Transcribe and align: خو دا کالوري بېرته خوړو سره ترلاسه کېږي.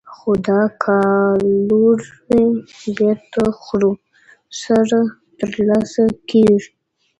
خو 0.15 0.31
دا 0.47 0.61
کالوري 0.83 2.41
بېرته 2.97 3.43
خوړو 3.61 3.91
سره 4.63 4.99
ترلاسه 5.39 6.03
کېږي. 6.29 6.69